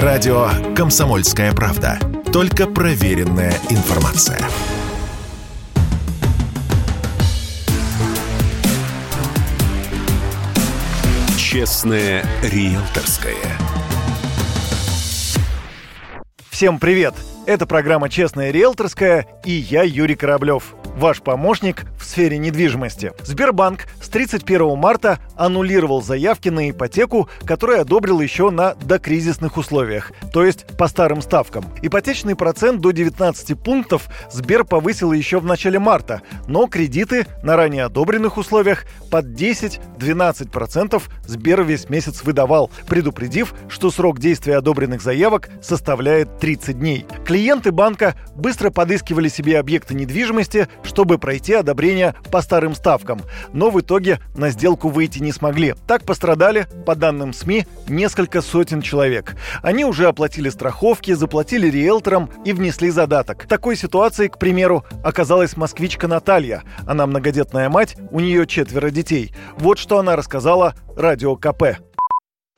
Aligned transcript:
Радио 0.00 0.48
«Комсомольская 0.74 1.52
правда». 1.52 1.98
Только 2.32 2.66
проверенная 2.66 3.52
информация. 3.68 4.38
Честное 11.36 12.24
риэлторское. 12.42 13.36
Всем 16.48 16.78
привет! 16.78 17.14
Это 17.44 17.66
программа 17.66 18.08
«Честная 18.08 18.52
риэлторская» 18.52 19.26
и 19.44 19.50
я, 19.50 19.82
Юрий 19.82 20.14
Кораблев 20.14 20.76
ваш 20.96 21.22
помощник 21.22 21.84
в 21.98 22.04
сфере 22.04 22.38
недвижимости. 22.38 23.12
Сбербанк 23.22 23.86
с 24.00 24.08
31 24.08 24.76
марта 24.78 25.18
аннулировал 25.36 26.02
заявки 26.02 26.48
на 26.48 26.70
ипотеку, 26.70 27.28
которые 27.44 27.80
одобрил 27.80 28.20
еще 28.20 28.50
на 28.50 28.74
докризисных 28.74 29.56
условиях, 29.56 30.12
то 30.32 30.44
есть 30.44 30.66
по 30.76 30.88
старым 30.88 31.22
ставкам. 31.22 31.64
Ипотечный 31.82 32.36
процент 32.36 32.80
до 32.80 32.90
19 32.90 33.58
пунктов 33.58 34.08
Сбер 34.30 34.64
повысил 34.64 35.12
еще 35.12 35.38
в 35.38 35.44
начале 35.44 35.78
марта, 35.78 36.22
но 36.46 36.66
кредиты 36.66 37.26
на 37.42 37.56
ранее 37.56 37.84
одобренных 37.84 38.36
условиях 38.36 38.84
под 39.10 39.26
10-12% 39.26 41.02
Сбер 41.26 41.62
весь 41.62 41.88
месяц 41.88 42.22
выдавал, 42.22 42.70
предупредив, 42.86 43.54
что 43.68 43.90
срок 43.90 44.18
действия 44.18 44.56
одобренных 44.56 45.02
заявок 45.02 45.50
составляет 45.62 46.38
30 46.38 46.78
дней. 46.78 47.06
Клиенты 47.32 47.72
банка 47.72 48.14
быстро 48.34 48.68
подыскивали 48.68 49.28
себе 49.28 49.58
объекты 49.58 49.94
недвижимости, 49.94 50.68
чтобы 50.82 51.16
пройти 51.16 51.54
одобрение 51.54 52.14
по 52.30 52.42
старым 52.42 52.74
ставкам, 52.74 53.22
но 53.54 53.70
в 53.70 53.80
итоге 53.80 54.20
на 54.36 54.50
сделку 54.50 54.90
выйти 54.90 55.20
не 55.20 55.32
смогли. 55.32 55.74
Так 55.86 56.04
пострадали, 56.04 56.66
по 56.84 56.94
данным 56.94 57.32
СМИ, 57.32 57.66
несколько 57.88 58.42
сотен 58.42 58.82
человек. 58.82 59.34
Они 59.62 59.86
уже 59.86 60.08
оплатили 60.08 60.50
страховки, 60.50 61.14
заплатили 61.14 61.70
риэлторам 61.70 62.28
и 62.44 62.52
внесли 62.52 62.90
задаток. 62.90 63.46
Такой 63.48 63.76
ситуации, 63.76 64.28
к 64.28 64.36
примеру, 64.36 64.84
оказалась 65.02 65.56
москвичка 65.56 66.08
Наталья. 66.08 66.64
Она 66.86 67.06
многодетная 67.06 67.70
мать, 67.70 67.96
у 68.10 68.20
нее 68.20 68.46
четверо 68.46 68.90
детей. 68.90 69.34
Вот 69.56 69.78
что 69.78 69.98
она 69.98 70.16
рассказала 70.16 70.74
радио 70.98 71.34
КП 71.36 71.78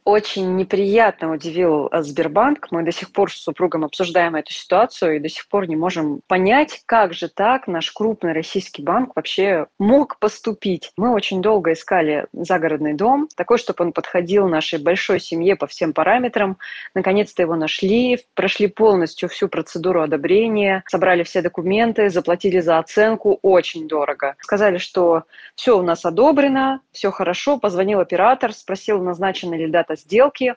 очень 0.05 0.57
неприятно 0.57 1.33
удивил 1.33 1.89
э, 1.91 2.03
Сбербанк. 2.03 2.69
Мы 2.71 2.83
до 2.83 2.93
сих 2.93 3.11
пор 3.11 3.33
с 3.33 3.37
супругом 3.37 3.85
обсуждаем 3.85 4.37
эту 4.37 4.53
ситуацию 4.53 5.17
и 5.17 5.19
до 5.19 5.31
сих 5.31 5.49
пор 5.49 5.67
не 5.67 5.77
можем 5.77 6.21
понять, 6.27 6.83
как 6.85 7.15
же 7.15 7.29
так 7.29 7.67
наш 7.67 7.91
крупный 7.91 8.33
российский 8.33 8.83
банк 8.83 9.13
вообще 9.17 9.67
мог 9.79 10.19
поступить. 10.19 10.93
Мы 10.99 11.13
очень 11.13 11.41
долго 11.41 11.73
искали 11.73 12.27
загородный 12.33 12.93
дом, 12.93 13.29
такой, 13.35 13.57
чтобы 13.57 13.85
он 13.85 13.93
подходил 13.93 14.47
нашей 14.47 14.79
большой 14.79 15.21
семье 15.21 15.57
по 15.57 15.67
всем 15.67 15.95
параметрам. 15.95 16.59
Наконец-то 16.95 17.41
его 17.41 17.57
нашли, 17.57 18.21
прошли 18.35 18.67
полностью 18.67 19.31
всю 19.31 19.49
процедуру 19.49 20.03
одобрения, 20.03 20.85
собрали 20.87 21.23
все 21.23 21.41
документы, 21.41 22.11
заплатили 22.11 22.61
за 22.61 22.79
оценку 22.79 23.39
очень 23.41 23.89
дорого. 23.89 24.35
Сказали, 24.41 24.77
что 24.77 25.23
все 25.55 25.79
у 25.79 25.83
нас 25.83 26.05
одобрено, 26.05 26.81
все 26.93 27.11
хорошо. 27.11 27.59
Позвонил 27.59 28.01
оператор, 28.01 28.53
спросил, 28.53 29.03
назначена 29.03 29.55
ли 29.55 29.67
дата 29.67 29.94
сделки. 29.97 30.55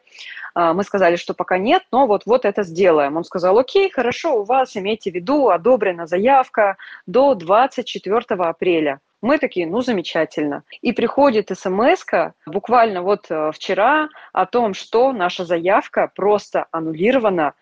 А, 0.54 0.74
мы 0.74 0.84
сказали, 0.84 1.16
что 1.16 1.34
пока 1.34 1.58
нет, 1.58 1.84
но 1.92 2.08
вот-вот 2.08 2.46
это 2.46 2.64
сделаем. 2.64 3.18
Он 3.18 3.24
сказал, 3.24 3.58
окей, 3.58 3.90
хорошо, 3.90 4.42
у 4.42 4.44
вас, 4.44 4.76
имейте 4.76 5.12
в 5.12 5.16
виду, 5.16 5.50
одобрена 5.50 6.08
заявка 6.08 6.78
до 7.06 7.36
24 7.36 8.26
апреля. 8.30 9.00
Мы 9.22 9.40
такие, 9.40 9.66
ну, 9.66 9.82
замечательно. 9.82 10.64
И 10.82 10.92
приходит 10.92 11.50
смс 11.58 12.06
буквально 12.46 13.02
вот 13.02 13.26
э, 13.30 13.52
вчера 13.52 14.10
о 14.32 14.46
том, 14.46 14.76
что 14.76 15.12
наша 15.12 15.44
заявка 15.44 16.12
просто 16.16 16.68
аннулирована. 16.72 17.54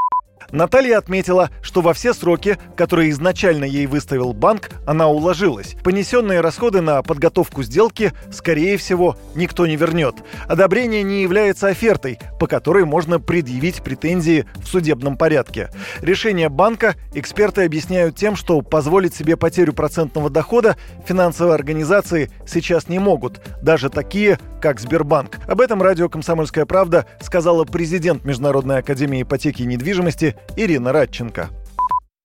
Наталья 0.51 0.97
отметила, 0.97 1.49
что 1.61 1.81
во 1.81 1.93
все 1.93 2.13
сроки, 2.13 2.57
которые 2.75 3.09
изначально 3.09 3.65
ей 3.65 3.87
выставил 3.87 4.33
банк, 4.33 4.69
она 4.85 5.07
уложилась. 5.07 5.75
Понесенные 5.83 6.41
расходы 6.41 6.81
на 6.81 7.01
подготовку 7.03 7.63
сделки, 7.63 8.13
скорее 8.31 8.77
всего, 8.77 9.17
никто 9.35 9.65
не 9.67 9.75
вернет. 9.75 10.15
Одобрение 10.47 11.03
не 11.03 11.21
является 11.21 11.67
офертой, 11.67 12.19
по 12.39 12.47
которой 12.47 12.85
можно 12.85 13.19
предъявить 13.19 13.83
претензии 13.83 14.45
в 14.55 14.67
судебном 14.67 15.17
порядке. 15.17 15.69
Решение 16.01 16.49
банка 16.49 16.95
эксперты 17.13 17.65
объясняют 17.65 18.15
тем, 18.15 18.35
что 18.35 18.61
позволить 18.61 19.15
себе 19.15 19.37
потерю 19.37 19.73
процентного 19.73 20.29
дохода 20.29 20.77
финансовые 21.05 21.55
организации 21.55 22.31
сейчас 22.47 22.87
не 22.87 22.99
могут, 22.99 23.41
даже 23.61 23.89
такие, 23.89 24.39
как 24.61 24.79
Сбербанк. 24.79 25.37
Об 25.47 25.61
этом 25.61 25.81
радио 25.81 26.09
«Комсомольская 26.09 26.65
правда» 26.65 27.05
сказала 27.21 27.65
президент 27.65 28.25
Международной 28.25 28.79
академии 28.79 29.21
ипотеки 29.21 29.61
и 29.61 29.65
недвижимости 29.67 30.24
Ирина 30.55 30.91
Радченко. 30.91 31.49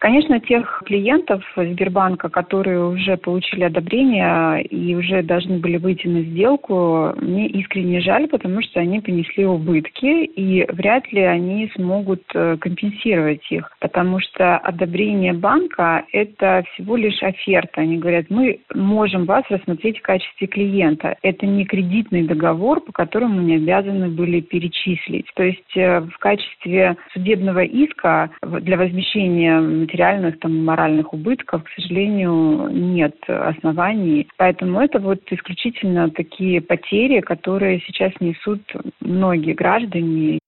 Конечно, 0.00 0.40
тех 0.40 0.82
клиентов 0.86 1.44
Сбербанка, 1.54 2.30
которые 2.30 2.82
уже 2.86 3.18
получили 3.18 3.64
одобрение 3.64 4.62
и 4.62 4.94
уже 4.94 5.22
должны 5.22 5.58
были 5.58 5.76
выйти 5.76 6.06
на 6.06 6.22
сделку, 6.22 7.12
мне 7.20 7.46
искренне 7.48 8.00
жаль, 8.00 8.26
потому 8.26 8.62
что 8.62 8.80
они 8.80 9.00
понесли 9.00 9.44
убытки, 9.44 10.24
и 10.24 10.64
вряд 10.72 11.12
ли 11.12 11.20
они 11.20 11.70
смогут 11.74 12.22
э, 12.32 12.56
компенсировать 12.58 13.42
их, 13.50 13.70
потому 13.78 14.20
что 14.20 14.56
одобрение 14.56 15.34
банка– 15.34 16.02
это 16.12 16.64
всего 16.72 16.96
лишь 16.96 17.22
оферта. 17.22 17.82
Они 17.82 17.98
говорят, 17.98 18.30
мы 18.30 18.60
можем 18.74 19.26
вас 19.26 19.44
рассмотреть 19.50 19.98
в 19.98 20.02
качестве 20.02 20.46
клиента. 20.46 21.18
Это 21.20 21.44
не 21.44 21.66
кредитный 21.66 22.22
договор, 22.22 22.80
по 22.80 22.92
которому 22.92 23.42
мы 23.42 23.56
обязаны 23.56 24.08
были 24.08 24.40
перечислить. 24.40 25.26
То 25.34 25.42
есть 25.42 25.76
э, 25.76 26.00
в 26.00 26.16
качестве 26.16 26.96
судебного 27.12 27.64
иска 27.64 28.30
для 28.42 28.78
возмещения 28.78 29.60
материальных, 29.90 30.38
там, 30.38 30.64
моральных 30.64 31.12
убытков, 31.12 31.64
к 31.64 31.68
сожалению, 31.74 32.68
нет 32.70 33.16
оснований. 33.26 34.28
Поэтому 34.36 34.80
это 34.80 34.98
вот 35.00 35.20
исключительно 35.30 36.10
такие 36.10 36.60
потери, 36.60 37.20
которые 37.20 37.80
сейчас 37.80 38.12
несут 38.20 38.60
многие 39.00 39.54
граждане. 39.54 40.38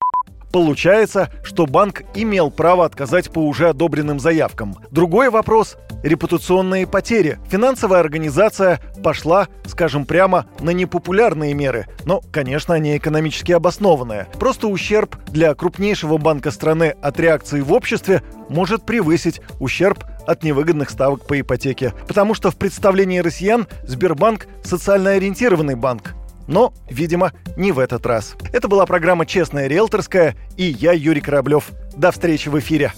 Получается, 0.51 1.29
что 1.43 1.65
банк 1.65 2.03
имел 2.15 2.51
право 2.51 2.85
отказать 2.85 3.33
по 3.33 3.39
уже 3.39 3.69
одобренным 3.69 4.19
заявкам. 4.19 4.73
Другой 4.91 5.29
вопрос– 5.29 5.77
репутационные 6.03 6.85
потери. 6.85 7.39
Финансовая 7.49 7.99
организация 7.99 8.79
пошла, 9.03 9.47
скажем 9.65 10.05
прямо, 10.05 10.45
на 10.59 10.69
непопулярные 10.69 11.53
меры, 11.53 11.87
но, 12.05 12.21
конечно, 12.31 12.75
они 12.75 12.97
экономически 12.97 13.51
обоснованные. 13.51 14.27
Просто 14.39 14.67
ущерб 14.67 15.15
для 15.27 15.55
крупнейшего 15.55 16.17
банка 16.17 16.51
страны 16.51 16.95
от 17.01 17.19
реакции 17.19 17.61
в 17.61 17.73
обществе 17.73 18.21
может 18.49 18.85
превысить 18.85 19.41
ущерб 19.59 20.03
от 20.27 20.43
невыгодных 20.43 20.89
ставок 20.89 21.25
по 21.25 21.39
ипотеке. 21.39 21.93
Потому 22.07 22.33
что 22.33 22.51
в 22.51 22.55
представлении 22.55 23.19
россиян 23.19 23.67
Сбербанк– 23.85 24.47
социально 24.63 25.11
ориентированный 25.11 25.75
банк, 25.75 26.13
но, 26.47 26.73
видимо, 26.89 27.31
не 27.55 27.71
в 27.71 27.79
этот 27.79 28.05
раз. 28.05 28.35
Это 28.51 28.67
была 28.67 28.85
программа 28.85 29.25
«Честная 29.25 29.67
риэлторская» 29.67 30.35
и 30.57 30.63
я, 30.63 30.91
Юрий 30.93 31.21
Кораблев. 31.21 31.71
До 31.95 32.11
встречи 32.11 32.49
в 32.49 32.59
эфире. 32.59 32.93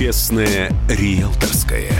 «Честная 0.00 0.72
риэлторская» 0.88 1.92